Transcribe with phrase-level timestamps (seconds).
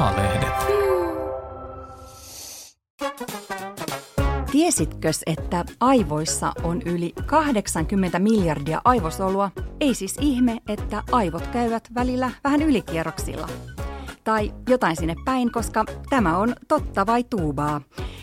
[0.00, 0.52] A-lehdet.
[4.52, 9.50] Tiesitkö, että aivoissa on yli 80 miljardia aivosolua?
[9.80, 13.48] Ei siis ihme, että aivot käyvät välillä vähän ylikierroksilla.
[14.24, 17.80] Tai jotain sinne päin, koska tämä on totta vai tuubaa.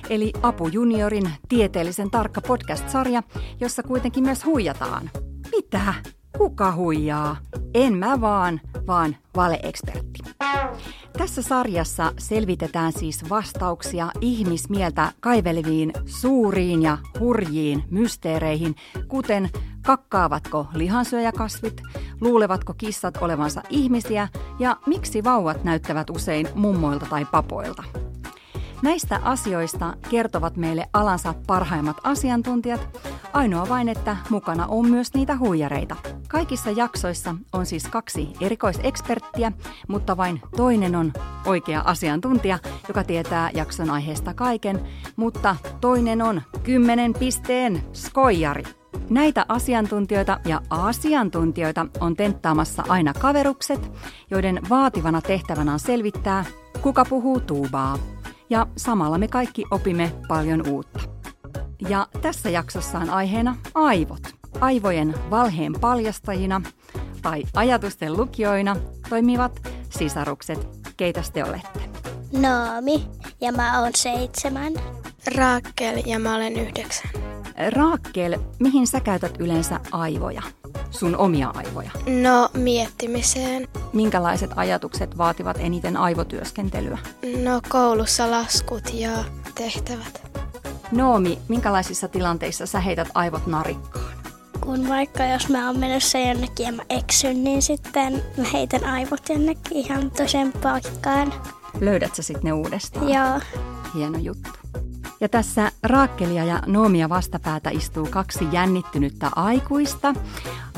[0.09, 3.23] Eli Apu Juniorin tieteellisen tarkka podcast-sarja,
[3.59, 5.09] jossa kuitenkin myös huijataan.
[5.55, 5.93] Mitä?
[6.37, 7.37] Kuka huijaa?
[7.73, 10.19] En mä vaan, vaan valeekspertti.
[11.17, 18.75] Tässä sarjassa selvitetään siis vastauksia ihmismieltä kaiveleviin suuriin ja hurjiin mysteereihin,
[19.07, 19.49] kuten
[19.85, 21.81] kakkaavatko lihansyöjäkasvit,
[22.21, 24.27] luulevatko kissat olevansa ihmisiä
[24.59, 27.83] ja miksi vauvat näyttävät usein mummoilta tai papoilta.
[28.81, 32.99] Näistä asioista kertovat meille alansa parhaimmat asiantuntijat,
[33.33, 35.95] ainoa vain, että mukana on myös niitä huijareita.
[36.27, 39.51] Kaikissa jaksoissa on siis kaksi erikoiseksperttiä,
[39.87, 41.13] mutta vain toinen on
[41.45, 44.79] oikea asiantuntija, joka tietää jakson aiheesta kaiken,
[45.15, 48.63] mutta toinen on kymmenen pisteen skoijari.
[49.09, 53.91] Näitä asiantuntijoita ja asiantuntijoita on tenttaamassa aina kaverukset,
[54.31, 56.45] joiden vaativana tehtävänä on selvittää,
[56.81, 57.97] kuka puhuu tuubaa
[58.49, 60.99] ja samalla me kaikki opimme paljon uutta.
[61.89, 64.21] Ja tässä jaksossa on aiheena aivot.
[64.61, 66.61] Aivojen valheen paljastajina
[67.21, 68.75] tai ajatusten lukijoina
[69.09, 70.67] toimivat sisarukset.
[70.97, 71.79] Keitä te olette?
[72.31, 73.07] Naami
[73.41, 74.73] ja mä oon seitsemän.
[75.35, 77.11] Raakel ja mä olen yhdeksän.
[77.75, 80.41] Raakkel, mihin sä käytät yleensä aivoja?
[80.99, 81.91] Sun omia aivoja?
[82.23, 83.67] No miettimiseen.
[83.93, 86.97] Minkälaiset ajatukset vaativat eniten aivotyöskentelyä?
[87.43, 89.11] No koulussa laskut ja
[89.55, 90.21] tehtävät.
[90.91, 94.05] Noomi, minkälaisissa tilanteissa sä heität aivot narikkaan?
[94.61, 99.29] Kun vaikka jos mä oon menossa jonnekin ja mä eksyn, niin sitten mä heitän aivot
[99.29, 101.33] jonnekin ihan toisen paikkaan.
[101.79, 103.09] Löydät sä sitten ne uudestaan?
[103.09, 103.39] Joo.
[103.95, 104.49] Hieno juttu.
[105.21, 110.13] Ja tässä Raakkelia ja Noomia vastapäätä istuu kaksi jännittynyttä aikuista,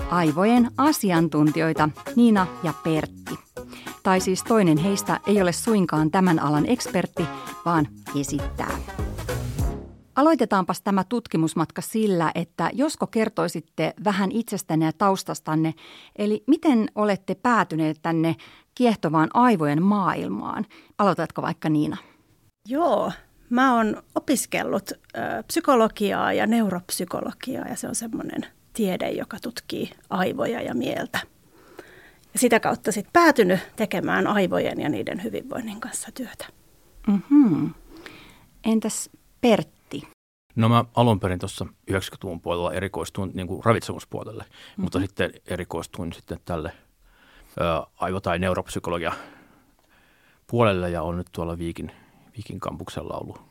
[0.09, 3.40] aivojen asiantuntijoita Niina ja Pertti.
[4.03, 7.24] Tai siis toinen heistä ei ole suinkaan tämän alan ekspertti,
[7.66, 7.88] vaan
[8.19, 8.78] esittää.
[10.16, 15.74] Aloitetaanpas tämä tutkimusmatka sillä, että josko kertoisitte vähän itsestänne ja taustastanne,
[16.16, 18.36] eli miten olette päätyneet tänne
[18.75, 20.66] kiehtovaan aivojen maailmaan.
[20.98, 21.98] Aloitatko vaikka Niina?
[22.68, 23.12] Joo,
[23.50, 24.98] mä oon opiskellut ö,
[25.48, 31.19] psykologiaa ja neuropsykologiaa ja se on semmoinen tiede, joka tutkii aivoja ja mieltä.
[32.34, 36.46] Ja sitä kautta sitten päätynyt tekemään aivojen ja niiden hyvinvoinnin kanssa työtä.
[37.07, 37.74] Mm-hmm.
[38.63, 39.09] Entäs
[39.41, 40.07] Pertti?
[40.56, 44.84] No mä alun perin tuossa 90-luvun puolella erikoistuin niin kuin ravitsemuspuolelle, mm-hmm.
[44.84, 46.72] mutta sitten erikoistuin sitten tälle
[47.62, 49.13] ä, aivo- tai neuropsykologia
[50.47, 51.91] puolelle ja on nyt tuolla Viikin,
[52.38, 53.41] Viikin kampuksella ollut.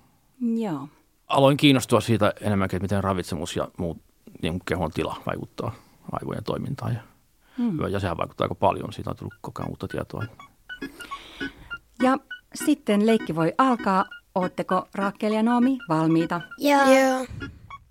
[0.40, 0.88] Joo.
[1.26, 3.98] Aloin kiinnostua siitä enemmänkin, että miten ravitsemus ja muut
[4.42, 5.74] niin kuin kehon tila vaikuttaa
[6.12, 6.94] aivojen toimintaan.
[6.94, 7.00] Ja,
[7.58, 7.88] mm.
[7.88, 10.24] ja sehän vaikuttaa aika paljon, siitä on tullut koko ajan uutta tietoa.
[12.02, 12.16] Ja
[12.54, 14.04] sitten leikki voi alkaa.
[14.34, 16.40] Ootteko Raakel ja Noomi valmiita?
[16.58, 16.92] Joo.
[16.92, 17.26] Joo.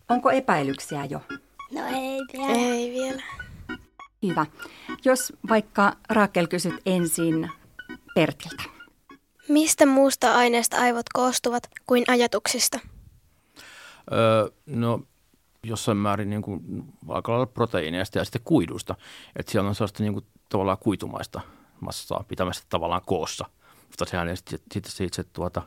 [0.09, 1.21] Onko epäilyksiä jo?
[1.71, 2.53] No ei vielä.
[2.53, 3.23] Ei vielä.
[4.23, 4.45] Hyvä.
[5.05, 7.49] Jos vaikka Raakel kysyt ensin
[8.15, 8.63] Pertiltä.
[9.49, 12.79] Mistä muusta aineesta aivot koostuvat kuin ajatuksista?
[14.11, 15.01] Öö, no
[15.67, 18.95] jossain määrin niin kuin, aika lailla proteiineista ja sitten kuidusta.
[19.35, 21.41] Että siellä on sellaista niin kuin, tavallaan kuitumaista
[21.79, 23.45] massaa pitämästä tavallaan koossa.
[23.87, 25.61] Mutta sehän sitten, sitten se itse tuota,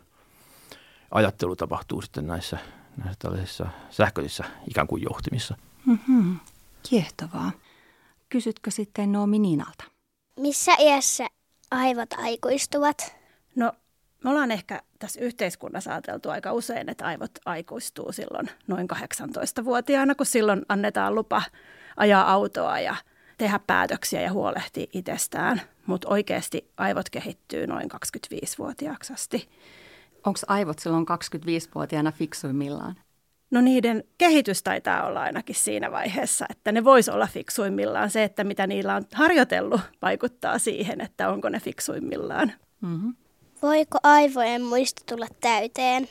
[1.11, 2.59] ajattelu tapahtuu sitten näissä,
[2.97, 5.57] näissä tällaisissa sähköisissä ikään kuin johtimissa.
[5.87, 6.39] Mm-hmm.
[6.89, 7.53] Kiehtovaa.
[8.29, 9.85] Kysytkö sitten Noomi Niinalta?
[10.37, 11.27] Missä iässä
[11.71, 13.17] aivot aikuistuvat?
[13.57, 13.73] No,
[14.25, 20.27] me ollaan ehkä tässä yhteiskunnassa ajateltu aika usein, että aivot aikuistuu silloin noin 18-vuotiaana, kun
[20.27, 21.43] silloin annetaan lupa
[21.97, 22.97] ajaa autoa ja
[23.39, 25.61] tehdä päätöksiä ja huolehtia itsestään.
[25.87, 29.49] Mutta oikeasti aivot kehittyy noin 25-vuotiaaksi asti.
[30.27, 32.97] Onko aivot silloin 25-vuotiaana fiksuimmillaan?
[33.51, 38.11] No niiden kehitys taitaa olla ainakin siinä vaiheessa, että ne vois olla fiksuimmillaan.
[38.11, 42.53] Se, että mitä niillä on harjoitellut, vaikuttaa siihen, että onko ne fiksuimmillaan.
[42.81, 43.15] Mm-hmm.
[43.63, 46.09] Voiko aivojen muisto tulla täyteen?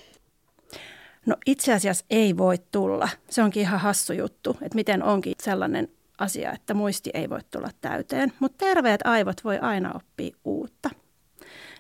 [1.26, 3.10] No itse asiassa ei voi tulla.
[3.30, 5.88] Se onkin ihan hassu juttu, että miten onkin sellainen
[6.18, 8.34] asia, että muisti ei voi tulla täyteen.
[8.40, 10.90] Mutta terveet aivot voi aina oppia uutta.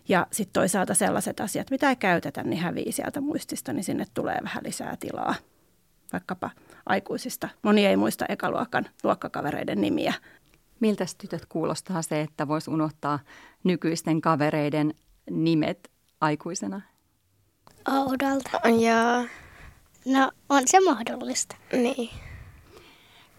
[0.09, 4.37] Ja sitten toisaalta sellaiset asiat, mitä ei käytetä, niin hävii sieltä muistista, niin sinne tulee
[4.43, 5.35] vähän lisää tilaa.
[6.13, 6.49] Vaikkapa
[6.85, 7.49] aikuisista.
[7.61, 10.13] Moni ei muista ekaluokan luokkakavereiden nimiä.
[10.79, 13.19] Miltä tytöt kuulostaa se, että voisi unohtaa
[13.63, 14.93] nykyisten kavereiden
[15.29, 15.91] nimet
[16.21, 16.81] aikuisena?
[17.87, 18.49] Oudolta.
[18.67, 19.25] Joo,
[20.05, 21.55] No, on se mahdollista.
[21.73, 22.09] niin.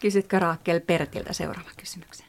[0.01, 2.27] Kysytkö Raakel Pertiltä seuraava kysymyksen?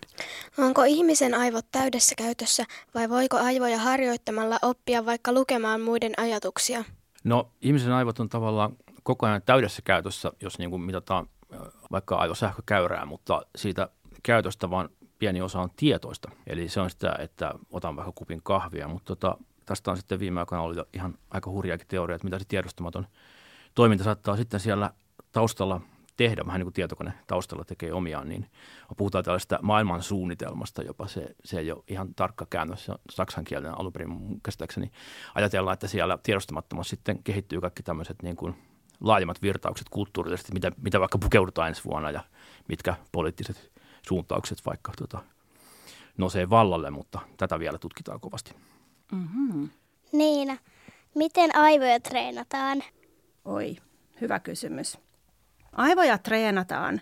[0.58, 6.84] Onko ihmisen aivot täydessä käytössä vai voiko aivoja harjoittamalla oppia vaikka lukemaan muiden ajatuksia?
[7.24, 11.30] No ihmisen aivot on tavallaan koko ajan täydessä käytössä, jos niin kuin mitataan
[11.92, 13.90] vaikka aivosähkökäyrää, mutta siitä
[14.24, 16.32] käytöstä vaan pieni osa on tietoista.
[16.48, 19.38] Eli se on sitä, että otan vaikka kupin kahvia, mutta tota,
[19.72, 23.08] tästä on sitten viime aikoina ollut jo ihan aika hurjaakin teoria, että mitä se tiedostamaton
[23.76, 24.92] toiminta saattaa sitten siellä
[25.32, 25.82] taustalla
[26.18, 28.46] tehdä, vähän niin kuin tietokone taustalla tekee omiaan, niin
[28.98, 33.94] puhutaan tällaista maailman suunnitelmasta jopa, se, se ei ole ihan tarkka käännös, saksan kielinen alun
[33.94, 34.92] perin käsittääkseni.
[35.36, 38.56] Ajatellaan, että siellä tiedostamattomasti sitten kehittyy kaikki tämmöiset niin kuin
[39.00, 42.24] laajemmat virtaukset kulttuurisesti, mitä, mitä vaikka pukeudutaan ensi vuonna ja
[42.68, 43.72] mitkä poliittiset
[44.08, 45.20] suuntaukset vaikka tota,
[46.18, 48.56] nousee vallalle, mutta tätä vielä tutkitaan kovasti.
[49.12, 49.70] Mm-hmm.
[50.12, 50.58] Niina,
[51.16, 52.84] miten aivoja treenataan?
[53.46, 53.78] Oi,
[54.22, 54.98] hyvä kysymys.
[55.72, 57.02] Aivoja treenataan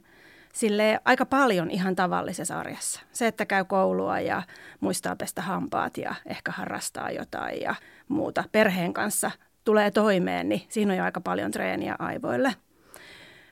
[0.54, 3.02] sille aika paljon ihan tavallisessa arjessa.
[3.12, 4.44] Se, että käy koulua ja
[4.80, 7.76] muistaa pestä hampaat ja ehkä harrastaa jotain ja
[8.08, 9.32] muuta perheen kanssa
[9.64, 12.56] tulee toimeen, niin siinä on jo aika paljon treeniä aivoille.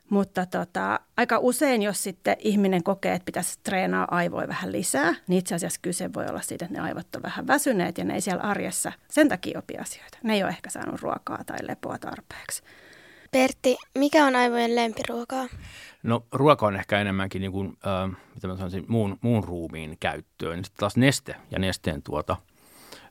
[0.10, 5.40] Mutta tota, aika usein, jos sitten ihminen kokee, että pitäisi treenaa aivoja vähän lisää, niin
[5.40, 8.22] itse asiassa kyse voi olla siitä, että ne aivot on vähän väsyneet ja ne ei
[8.22, 10.18] siellä arjessa sen takia opi asioita.
[10.24, 12.64] Ne ei ole ehkä saanut ruokaa tai lepoa tarpeeksi.
[13.32, 15.48] Pertti, mikä on aivojen lempiruokaa?
[16.04, 20.66] No ruoka on ehkä enemmänkin niin kuin, äh, mitä mä sanoisin, muun, muun ruumiin käyttöön.
[20.66, 22.38] Sitten taas neste ja nesteen tuota,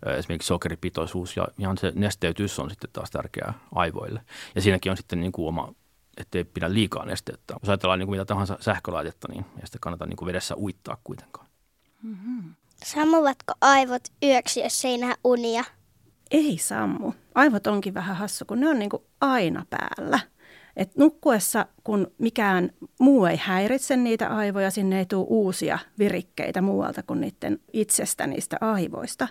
[0.07, 4.21] äh, esimerkiksi sokeripitoisuus ja ihan se nesteytys on sitten taas tärkeää aivoille.
[4.55, 5.73] Ja siinäkin on sitten niin kuin oma,
[6.17, 7.55] ettei pidä liikaa nestettä.
[7.63, 10.99] Jos ajatellaan niin kuin mitä tahansa sähkölaitetta, niin ei sitä kannata niin kuin vedessä uittaa
[11.05, 11.47] kuitenkaan.
[12.85, 15.65] Sammuvatko aivot yöksi, jos ei näe unia?
[16.31, 17.13] Ei sammu.
[17.35, 20.21] Aivot onkin vähän hassu, kun ne on niin kuin aina päällä.
[20.77, 22.71] Et nukkuessa, kun mikään
[23.01, 28.57] muu ei häiritse niitä aivoja, sinne ei tule uusia virikkeitä muualta kuin niiden itsestä niistä
[28.61, 29.29] aivoista,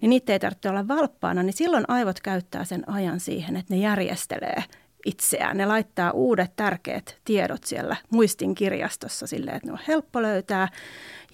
[0.00, 3.80] niin niitä ei tarvitse olla valppaana, niin silloin aivot käyttää sen ajan siihen, että ne
[3.80, 4.64] järjestelee
[5.04, 5.56] itseään.
[5.56, 10.68] Ne laittaa uudet tärkeät tiedot siellä muistin kirjastossa silleen, että ne on helppo löytää.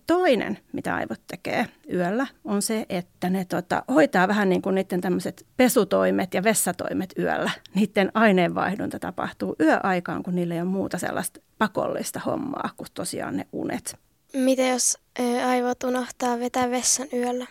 [0.07, 5.01] Toinen, mitä aivot tekee yöllä, on se, että ne tota, hoitaa vähän niin kuin niiden
[5.01, 7.51] tämmöiset pesutoimet ja vessatoimet yöllä.
[7.75, 13.47] Niiden aineenvaihdunta tapahtuu yöaikaan, kun niillä ei ole muuta sellaista pakollista hommaa kuin tosiaan ne
[13.53, 13.97] unet.
[14.33, 14.99] Mitä jos
[15.47, 17.47] aivot unohtaa vetää vessan yöllä?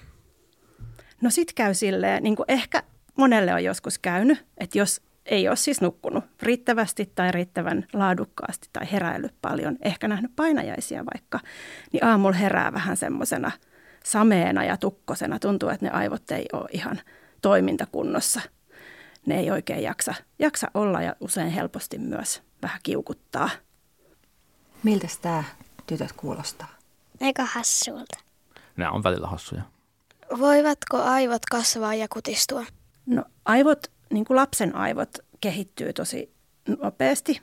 [1.22, 2.84] No sit käy silleen, niin kuin ehkä
[3.16, 8.92] monelle on joskus käynyt, että jos ei ole siis nukkunut riittävästi tai riittävän laadukkaasti tai
[8.92, 11.40] heräillyt paljon, ehkä nähnyt painajaisia vaikka,
[11.94, 13.52] niin aamulla herää vähän semmoisena
[14.04, 15.40] sameena ja tukkosena.
[15.40, 17.02] Tuntuu, että ne aivot ei ole ihan
[17.42, 18.42] toimintakunnossa.
[19.26, 23.50] Ne ei oikein jaksa, jaksa olla ja usein helposti myös vähän kiukuttaa.
[24.84, 25.44] Miltä tämä
[25.88, 26.68] tytöt kuulostaa?
[27.22, 28.20] Aika hassulta.
[28.78, 29.62] Nämä on välillä hassuja.
[30.40, 32.66] Voivatko aivot kasvaa ja kutistua?
[33.06, 35.10] No aivot, niin kuin lapsen aivot
[35.42, 36.34] kehittyy tosi
[36.78, 37.42] nopeasti.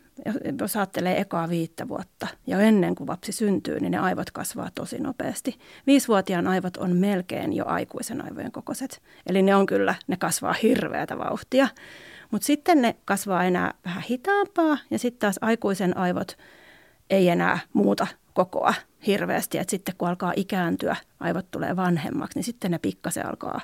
[0.61, 4.99] Jos ajattelee ekaa viittä vuotta ja ennen kuin lapsi syntyy, niin ne aivot kasvaa tosi
[4.99, 5.59] nopeasti.
[5.87, 9.03] Viisivuotiaan aivot on melkein jo aikuisen aivojen kokoiset.
[9.27, 11.69] Eli ne on kyllä, ne kasvaa hirveätä vauhtia.
[12.31, 16.39] Mutta sitten ne kasvaa enää vähän hitaampaa ja sitten taas aikuisen aivot
[17.11, 18.75] ei enää muuta kokoa
[19.07, 19.59] hirveästi.
[19.59, 23.61] Et sitten kun alkaa ikääntyä, aivot tulee vanhemmaksi, niin sitten ne pikkasen alkaa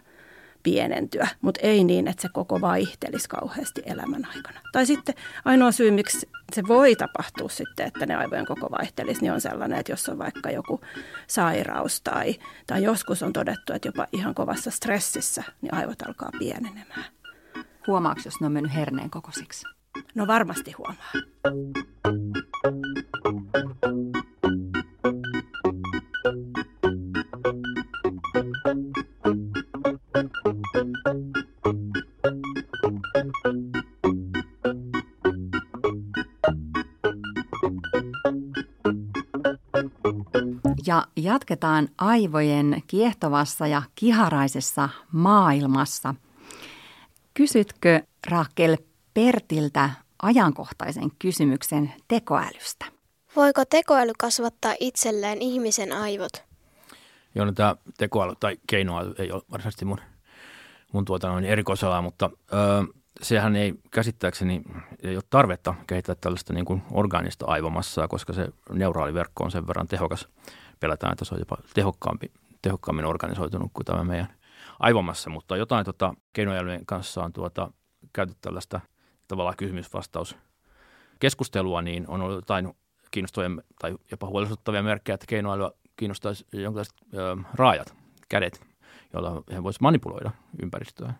[0.63, 4.61] pienentyä, mutta ei niin, että se koko vaihtelisi kauheasti elämän aikana.
[4.73, 5.15] Tai sitten
[5.45, 9.79] ainoa syy, miksi se voi tapahtua sitten, että ne aivojen koko vaihtelisi, niin on sellainen,
[9.79, 10.81] että jos on vaikka joku
[11.27, 12.35] sairaus tai,
[12.67, 17.05] tai joskus on todettu, että jopa ihan kovassa stressissä, niin aivot alkaa pienenemään.
[17.87, 19.67] Huomaako, jos ne on mennyt herneen kokoisiksi?
[20.15, 21.13] No varmasti huomaa.
[41.23, 46.15] Jatketaan aivojen kiehtovassa ja kiharaisessa maailmassa.
[47.35, 48.01] Kysytkö
[48.31, 48.77] Raakel
[49.15, 49.91] Pertiltä
[50.23, 52.87] ajankohtaisen kysymyksen tekoälystä?
[53.37, 56.33] Voiko tekoäly kasvattaa itselleen ihmisen aivot?
[57.35, 59.99] Joo, no tämä tekoäly tai keinoäly ei ole varsinaisesti mun,
[60.93, 62.57] mun tuota noin erikoisala, mutta ö,
[63.23, 64.63] sehän ei käsittääkseni
[65.03, 69.89] ei ole tarvetta kehittää tällaista niin kuin orgaanista aivomassaa, koska se neuraaliverkko on sen verran
[69.89, 70.29] tehokas.
[70.83, 74.29] Pelätään, että se on jopa tehokkaampi, tehokkaammin organisoitunut kuin tämä meidän
[74.79, 77.73] aivomassa, mutta jotain tota, keinoälyjen kanssa on tuota,
[78.13, 78.81] käyty tällaista
[79.29, 80.37] tavallaan kysymysvastaus
[81.21, 82.75] keskustelua, niin on ollut jotain
[83.11, 87.95] kiinnostavia tai jopa huolestuttavia merkkejä, että keinoälyä kiinnostaisi jonkinlaiset ö, raajat,
[88.29, 88.67] kädet,
[89.13, 90.31] joilla he voisivat manipuloida
[90.63, 91.15] ympäristöä.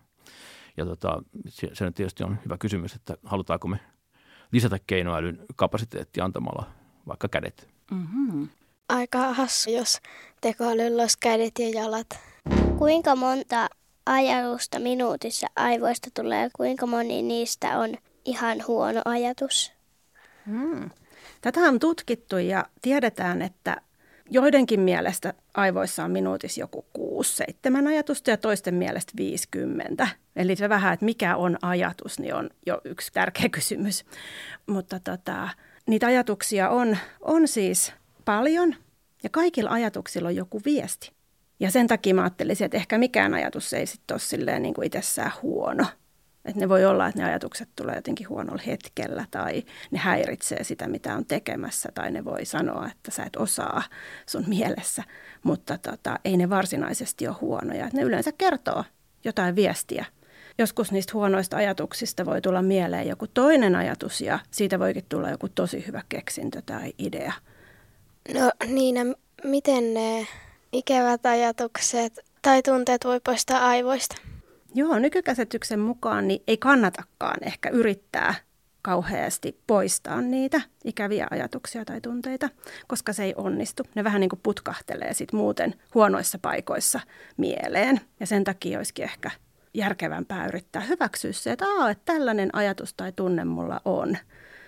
[0.77, 3.81] Ja tota, se, se tietysti on hyvä kysymys, että halutaanko me
[4.53, 6.71] lisätä keinoälyn kapasiteettia antamalla
[7.07, 7.69] vaikka kädet.
[7.91, 8.49] Mm-hmm.
[8.89, 9.99] Aika hassu, jos
[10.41, 12.07] tekoälyllä olisi kädet ja jalat.
[12.79, 13.69] Kuinka monta
[14.07, 19.73] ajatusta minuutissa aivoista tulee, kuinka moni niistä on ihan huono ajatus?
[20.47, 20.91] Hmm.
[21.41, 23.77] Tätä on tutkittu ja tiedetään, että
[24.31, 30.09] joidenkin mielestä aivoissa on minuutissa joku 6-7 ajatusta ja toisten mielestä 50.
[30.37, 34.05] Eli se vähän, että mikä on ajatus, niin on jo yksi tärkeä kysymys.
[34.67, 35.49] Mutta tota,
[35.87, 37.93] niitä ajatuksia on, on siis
[38.25, 38.75] paljon
[39.23, 41.13] ja kaikilla ajatuksilla on joku viesti.
[41.61, 44.87] Ja sen takia mä ajattelisin, että ehkä mikään ajatus ei sitten ole silleen niin kuin
[44.87, 45.87] itsessään huono.
[46.45, 50.89] Että ne voi olla, että ne ajatukset tulee jotenkin huonolla hetkellä tai ne häiritsee sitä,
[50.89, 51.89] mitä on tekemässä.
[51.95, 53.83] Tai ne voi sanoa, että sä et osaa
[54.27, 55.03] sun mielessä,
[55.43, 57.89] mutta tota, ei ne varsinaisesti ole huonoja.
[57.93, 58.85] Ne yleensä kertoo
[59.25, 60.05] jotain viestiä.
[60.59, 65.49] Joskus niistä huonoista ajatuksista voi tulla mieleen joku toinen ajatus ja siitä voikin tulla joku
[65.49, 67.33] tosi hyvä keksintö tai idea.
[68.29, 69.01] No Niina,
[69.45, 70.27] miten ne
[70.73, 74.17] ikävät ajatukset tai tunteet voi poistaa aivoista?
[74.75, 78.35] Joo, nykykäsityksen mukaan niin ei kannatakaan ehkä yrittää
[78.83, 82.49] kauheasti poistaa niitä ikäviä ajatuksia tai tunteita,
[82.87, 83.83] koska se ei onnistu.
[83.95, 87.01] Ne vähän niin kuin putkahtelee sit muuten huonoissa paikoissa
[87.37, 88.01] mieleen.
[88.21, 89.31] Ja sen takia olisikin ehkä
[89.75, 94.19] järkevämpää yrittää hyväksyä se, että, että tällainen ajatus tai tunne mulla on.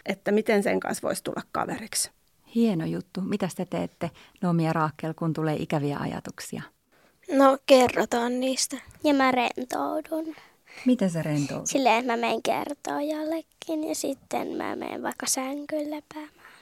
[0.06, 2.10] Että miten sen kanssa voisi tulla kaveriksi.
[2.54, 3.20] Hieno juttu.
[3.20, 6.62] Mitä te teette, Nomi ja Raakel, kun tulee ikäviä ajatuksia?
[7.32, 8.76] No kerrotaan niistä.
[9.04, 10.34] Ja mä rentoudun.
[10.86, 11.66] Miten se rentoudut?
[11.66, 16.54] Silleen, että mä menen kertoa jollekin ja sitten mä menen vaikka sänkyyn lepäämään.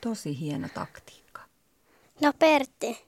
[0.00, 1.40] Tosi hieno taktiikka.
[2.20, 2.98] No Pertti,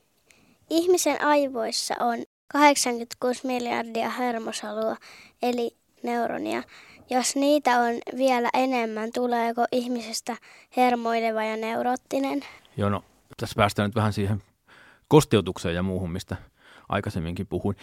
[0.70, 2.18] ihmisen aivoissa on
[2.52, 4.96] 86 miljardia hermosalua,
[5.42, 6.62] eli neuronia.
[7.10, 10.36] Jos niitä on vielä enemmän, tuleeko ihmisestä
[10.76, 12.40] hermoileva ja neuroottinen?
[12.76, 13.04] Joo, no
[13.36, 14.42] tässä päästään nyt vähän siihen
[15.08, 16.36] kosteutukseen ja muuhun, mistä
[16.88, 17.76] aikaisemminkin puhuin.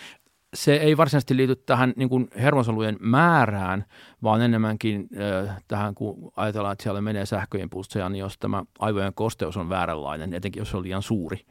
[0.53, 3.85] Se ei varsinaisesti liity tähän niin kuin hermosolujen määrään,
[4.23, 5.07] vaan enemmänkin
[5.47, 10.33] äh, tähän, kun ajatellaan, että siellä menee sähköimpulsseja, niin jos tämä aivojen kosteus on vääränlainen,
[10.33, 11.45] etenkin jos se on liian suuri,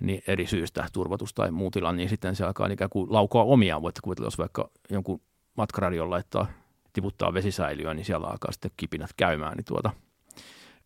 [0.00, 3.82] niin eri syystä, turvatus tai muu tila, niin sitten se alkaa ikään kuin laukoa omiaan.
[3.82, 5.20] Voitte kuvitella, jos vaikka jonkun
[5.56, 6.46] matkaradion laittaa,
[6.92, 9.90] tiputtaa vesisäiliöön, niin siellä alkaa sitten kipinät käymään, niin tuota,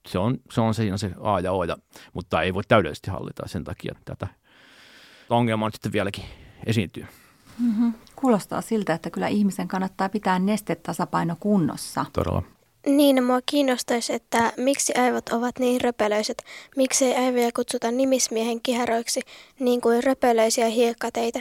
[0.08, 1.76] se on, se on siinä se A ja O, ja,
[2.12, 4.26] mutta ei voi täydellisesti hallita sen takia tätä
[5.30, 6.24] ongelmaa sitten vieläkin
[6.66, 7.06] esiintyy.
[7.58, 7.94] Mm-hmm.
[8.16, 12.06] Kuulostaa siltä, että kyllä ihmisen kannattaa pitää nestetasapaino kunnossa.
[12.12, 12.42] Todella.
[12.86, 16.44] Niin, mua kiinnostaisi, että miksi aivot ovat niin röpelöiset.
[16.76, 19.20] Miksi ei aivoja kutsuta nimismiehen kiharoiksi
[19.60, 21.40] niin kuin röpelöisiä hiekkateitä?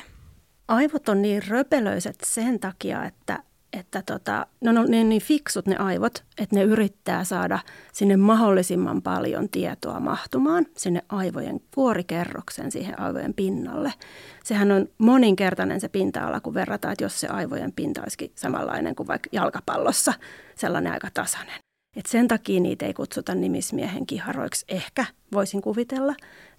[0.68, 3.44] Aivot on niin röpelöiset sen takia, että
[3.74, 7.60] että tota, ne on niin fiksut ne aivot, että ne yrittää saada
[7.94, 13.94] sinne mahdollisimman paljon tietoa mahtumaan sinne aivojen vuorikerroksen siihen aivojen pinnalle.
[14.44, 19.08] Sehän on moninkertainen se pinta-ala, kun verrataan, että jos se aivojen pinta olisikin samanlainen kuin
[19.08, 20.14] vaikka jalkapallossa,
[20.56, 21.56] sellainen aika tasainen.
[21.96, 24.66] Et sen takia niitä ei kutsuta nimismiehen kiharoiksi.
[24.68, 26.16] Ehkä voisin kuvitella,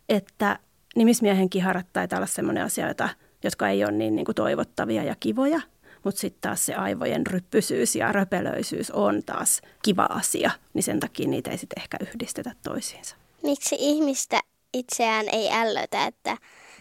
[0.08, 0.58] että
[0.96, 3.08] nimismiehen kiharat taitaa olla sellainen asia, jota,
[3.44, 5.60] jotka ei ole niin, niin kuin toivottavia ja kivoja,
[6.04, 11.28] mutta sitten taas se aivojen ryppysyys ja röpelöisyys on taas kiva asia, niin sen takia
[11.28, 13.16] niitä ei sitten ehkä yhdistetä toisiinsa.
[13.42, 14.40] Miksi ihmistä
[14.74, 16.36] itseään ei ällötä, että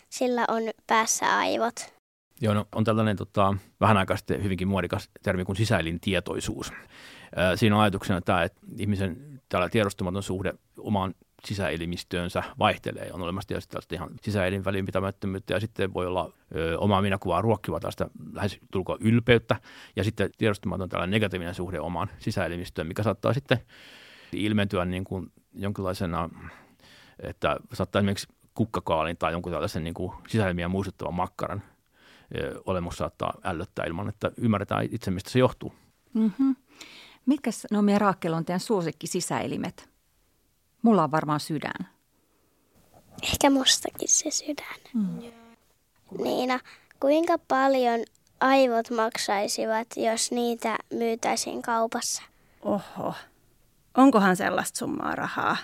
[0.10, 1.94] sillä on päässä aivot?
[2.42, 6.72] Joo, no, on tällainen tota, vähän aikaa sitten hyvinkin muodikas termi kuin sisäelintietoisuus.
[7.56, 11.16] Siinä on ajatuksena tämä, että ihmisen tällä tiedostamaton suhde omaan
[11.46, 13.12] sisäelimistöönsä vaihtelee.
[13.14, 17.80] On olemassa tietysti tällaista ihan sisäelin välinpitämättömyyttä ja sitten voi olla ö, omaa minäkuvaa ruokkiva
[17.80, 19.56] tällaista lähes tulkoa ylpeyttä
[19.96, 23.60] ja sitten tiedostamaton tällainen negatiivinen suhde omaan sisäelimistöön, mikä saattaa sitten
[24.32, 26.30] ilmentyä niin kuin jonkinlaisena,
[27.20, 30.12] että saattaa esimerkiksi kukkakaalin tai jonkun tällaisen niin kuin
[30.70, 31.62] muistuttavan makkaran
[32.36, 35.74] ö, olemus saattaa ällöttää ilman, että ymmärretään itse, mistä se johtuu.
[36.14, 36.56] Mm-hmm.
[37.26, 39.93] Mitkä no, meidän Raakkel on teidän suosikki sisäelimet?
[40.84, 41.88] Mulla on varmaan sydän.
[43.24, 44.80] Ehkä mustakin se sydän.
[44.94, 45.20] Mm.
[46.24, 46.60] Niina,
[47.00, 48.00] kuinka paljon
[48.40, 52.24] aivot maksaisivat, jos niitä myytäisiin kaupassa?
[52.62, 53.14] Oho,
[53.98, 55.58] onkohan sellaista summaa rahaa?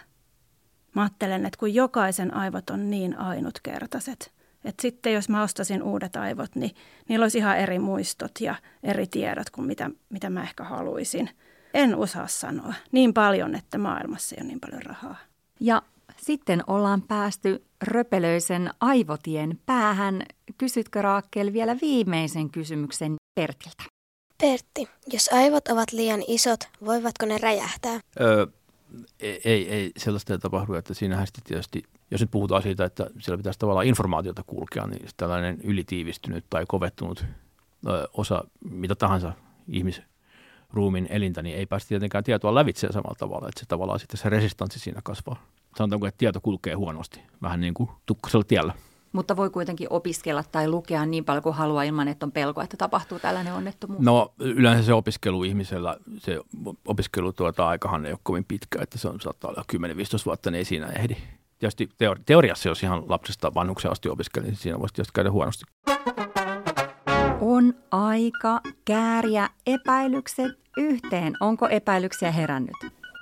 [0.96, 4.32] Mä ajattelen, että kun jokaisen aivot on niin ainutkertaiset,
[4.66, 6.76] Et sitten jos mä ostasin uudet aivot, niin
[7.10, 11.30] niillä olisi ihan eri muistot ja eri tiedot kuin mitä, mitä mä ehkä haluaisin.
[11.74, 15.16] En osaa sanoa niin paljon, että maailmassa ei ole niin paljon rahaa.
[15.60, 15.82] Ja
[16.18, 20.24] sitten ollaan päästy röpelöisen aivotien päähän.
[20.58, 23.84] Kysytkö Raakkel vielä viimeisen kysymyksen Pertiltä?
[24.42, 28.00] Pertti, jos aivot ovat liian isot, voivatko ne räjähtää?
[28.22, 28.48] Öö,
[29.20, 33.38] ei, ei, sellaista ei tapahdu, että siinähän sitten tietysti, jos nyt puhutaan siitä, että siellä
[33.38, 37.26] pitäisi tavallaan informaatiota kulkea, niin tällainen ylitiivistynyt tai kovettunut
[37.88, 39.34] ö, osa mitä tahansa
[40.70, 44.30] ihmisruumin elintä, niin ei päästä tietenkään tietoa lävitse samalla tavalla, että se tavallaan sitten se
[44.30, 45.36] resistanssi siinä kasvaa.
[45.78, 48.74] Sanotaanko, että tieto kulkee huonosti, vähän niin kuin tukkasella tiellä.
[49.12, 52.78] Mutta voi kuitenkin opiskella tai lukea niin paljon kuin haluaa ilman, että on pelko, että
[52.78, 54.02] tapahtuu tällainen onnettomuus.
[54.02, 56.40] No yleensä se opiskelu ihmisellä, se
[56.86, 59.78] opiskelu tuota aikahan ei ole kovin pitkä, että se on saattaa olla 10-15
[60.26, 61.16] vuotta, niin ei siinä ehdi.
[61.60, 65.66] Tietysti teori- teoriassa, jos ihan lapsesta vanhukseen asti opiskeli, niin siinä voisi tietysti käydä huonosti.
[67.42, 71.34] On aika kääriä epäilykset yhteen.
[71.40, 72.76] Onko epäilyksiä herännyt?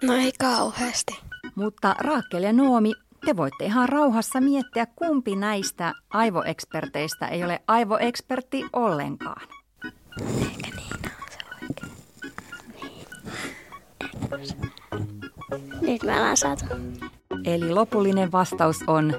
[0.03, 1.19] No ei kauheasti.
[1.55, 2.93] Mutta Raakkel ja Noomi,
[3.25, 9.47] te voitte ihan rauhassa miettiä, kumpi näistä aivoeksperteistä ei ole aivoekspertti ollenkaan.
[10.39, 11.91] Eikä niin on se oikein.
[15.81, 16.65] Nyt me ollaan saatu.
[17.45, 19.13] Eli lopullinen vastaus on,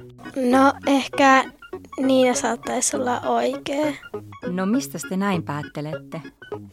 [0.51, 1.45] No ehkä
[2.01, 3.93] Niina saattaisi olla oikea.
[4.53, 6.23] No mistä te näin päättelette?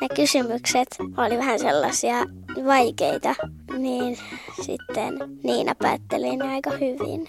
[0.02, 2.16] Ne kysymykset oli vähän sellaisia
[2.66, 3.36] vaikeita,
[3.78, 4.18] niin
[4.62, 5.14] sitten
[5.44, 7.28] Niina päätteli ne aika hyvin.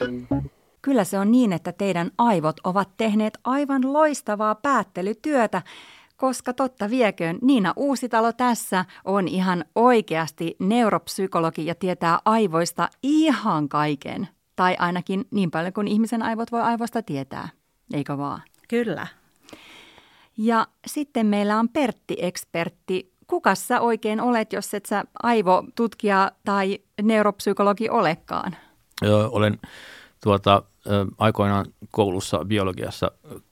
[0.82, 5.62] Kyllä se on niin, että teidän aivot ovat tehneet aivan loistavaa päättelytyötä,
[6.16, 14.28] koska totta vieköön Niina Uusitalo tässä on ihan oikeasti neuropsykologi ja tietää aivoista ihan kaiken.
[14.56, 17.48] Tai ainakin niin paljon kuin ihmisen aivot voi aivoista tietää,
[17.92, 18.42] eikö vaan?
[18.68, 19.06] Kyllä.
[20.37, 23.12] Ja sitten meillä on Pertti-ekspertti.
[23.26, 28.57] Kukas sä oikein olet, jos et sä aivotutkija tai neuropsykologi olekaan?
[29.05, 29.59] Ö, olen
[30.22, 30.62] tuota,
[31.18, 33.11] aikoinaan koulussa biologiassa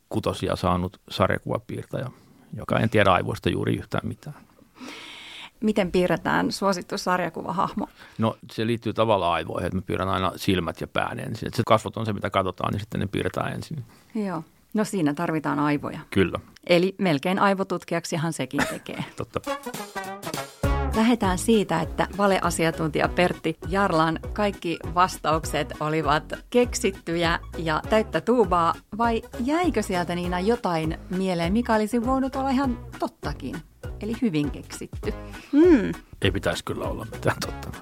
[0.08, 2.10] kutosia saanut sarjakuvapiirtäjä,
[2.56, 4.36] joka en tiedä aivoista juuri yhtään mitään.
[5.60, 7.88] Miten piirretään suosittu sarjakuvahahmo?
[8.18, 11.46] No se liittyy tavallaan aivoihin, että me piirrän aina silmät ja pään ensin.
[11.46, 13.84] Että se kasvot on se, mitä katsotaan, niin sitten ne piirretään ensin.
[14.14, 14.42] Joo.
[14.74, 16.00] No siinä tarvitaan aivoja.
[16.10, 19.04] Kyllä, Eli melkein aivotutkijaksihan sekin tekee.
[19.16, 19.40] totta.
[20.96, 29.82] Lähdetään siitä, että valeasiantuntija Pertti Jarlan kaikki vastaukset olivat keksittyjä ja täyttä tuubaa, vai jäikö
[29.82, 33.56] sieltä Niina jotain mieleen, mikä olisi voinut olla ihan tottakin?
[34.00, 35.12] Eli hyvin keksitty.
[35.52, 35.92] Hmm.
[36.22, 37.68] Ei pitäisi kyllä olla mitään totta.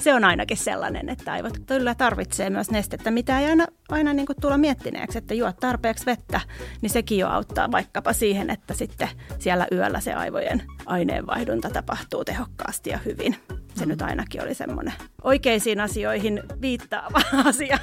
[0.00, 4.26] Se on ainakin sellainen, että aivot kyllä tarvitsee myös nestettä, mitä ei aina, aina niin
[4.26, 6.40] kuin tulla miettineeksi, että juot tarpeeksi vettä,
[6.82, 9.08] niin sekin jo auttaa vaikkapa siihen, että sitten
[9.38, 13.36] siellä yöllä se aivojen aineenvaihdunta tapahtuu tehokkaasti ja hyvin.
[13.74, 17.78] Se nyt ainakin oli semmoinen oikeisiin asioihin viittaava asia.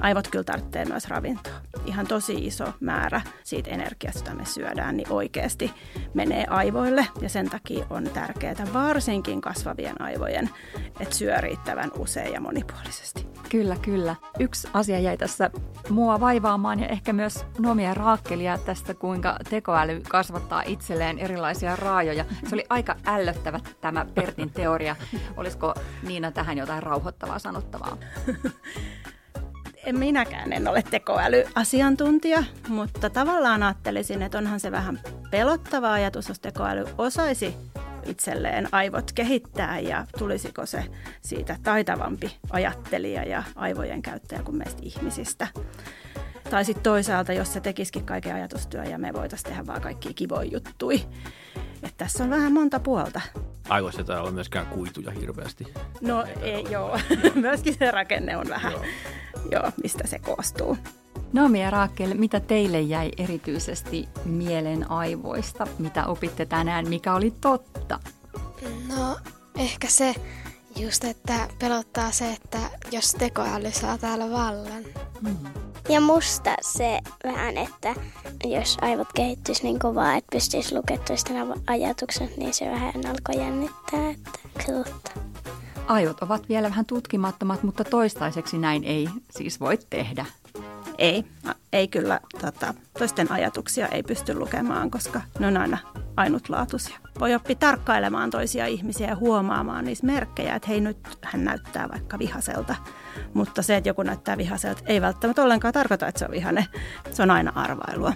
[0.00, 1.52] Aivot kyllä tarvitsee myös ravintoa.
[1.84, 5.72] Ihan tosi iso määrä siitä energiasta, jota me syödään, niin oikeasti
[6.14, 7.06] menee aivoille.
[7.20, 10.50] Ja sen takia on tärkeää varsinkin kasvavien aivojen,
[11.00, 13.26] että syö riittävän usein ja monipuolisesti.
[13.48, 14.16] Kyllä, kyllä.
[14.38, 15.50] Yksi asia jäi tässä
[15.90, 22.24] mua vaivaamaan ja ehkä myös Nomia Raakkelia tästä, kuinka tekoäly kasvattaa itselleen erilaisia raajoja.
[22.48, 24.96] Se oli aika ällöttävä tämä Pertin teoria.
[25.36, 27.96] Olisiko Niina tähän jotain rauhoittavaa sanottavaa?
[29.86, 36.40] En minäkään en ole tekoälyasiantuntija, mutta tavallaan ajattelisin, että onhan se vähän pelottava ajatus, jos
[36.40, 37.54] tekoäly osaisi
[38.06, 40.84] itselleen aivot kehittää ja tulisiko se
[41.20, 45.46] siitä taitavampi ajattelija ja aivojen käyttäjä kuin meistä ihmisistä.
[46.50, 50.50] Tai sitten toisaalta, jos se tekisikin kaiken ajatustyö ja me voitaisiin tehdä vaan kaikki kivoja
[50.52, 51.00] juttui.
[51.82, 53.20] Että tässä on vähän monta puolta.
[53.68, 55.66] Aivoissa ei ole myöskään kuituja hirveästi.
[56.00, 56.98] No ei, joo.
[57.34, 58.84] Myöskin se rakenne on vähän, Joo.
[59.50, 60.76] Joo, mistä se koostuu.
[61.32, 65.66] Naomi ja Raakel, mitä teille jäi erityisesti mieleen aivoista?
[65.78, 68.00] Mitä opitte tänään, mikä oli totta?
[68.96, 69.16] No
[69.58, 70.14] ehkä se
[70.76, 72.58] just, että pelottaa se, että
[72.92, 74.84] jos tekoäly saa täällä vallan.
[75.88, 77.94] Ja musta se vähän, että
[78.44, 84.10] jos aivot kehittyisi niin kovaa, että pystyisi lukemaan toisten ajatukset, niin se vähän alkoi jännittää,
[84.10, 84.90] että onko
[85.86, 90.26] Aivot ovat vielä vähän tutkimattomat, mutta toistaiseksi näin ei siis voi tehdä.
[90.98, 91.24] Ei,
[91.72, 95.78] ei kyllä tota, toisten ajatuksia ei pysty lukemaan, koska ne on aina
[96.16, 96.98] ainutlaatuisia.
[97.20, 102.18] Voi oppia tarkkailemaan toisia ihmisiä ja huomaamaan niissä merkkejä, että hei nyt hän näyttää vaikka
[102.18, 102.76] vihaselta.
[103.34, 106.66] Mutta se, että joku näyttää vihaselta, ei välttämättä ollenkaan tarkoita, että se on vihane.
[107.10, 108.12] Se on aina arvailua.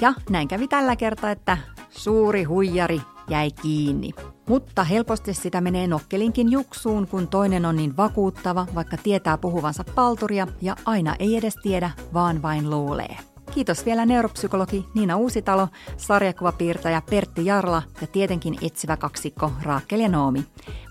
[0.00, 1.58] Ja näin kävi tällä kertaa, että
[1.90, 4.10] suuri huijari jäi kiinni.
[4.48, 10.46] Mutta helposti sitä menee nokkelinkin juksuun, kun toinen on niin vakuuttava, vaikka tietää puhuvansa palturia
[10.60, 13.16] ja aina ei edes tiedä, vaan vain luulee.
[13.54, 20.44] Kiitos vielä neuropsykologi Niina Uusitalo, sarjakuvapiirtäjä Pertti Jarla ja tietenkin etsivä kaksikko Raakel ja Noomi.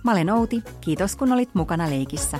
[0.03, 2.39] Mä olen Outi, kiitos kun olit mukana leikissä.